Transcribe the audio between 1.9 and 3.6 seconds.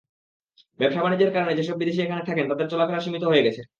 এখানে থাকেন, তাঁদের চলাফেরা সীমিত হয়ে